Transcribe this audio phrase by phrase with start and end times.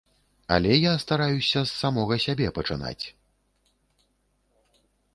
[0.53, 3.15] Але я стараюся з самога сябе пачынаць.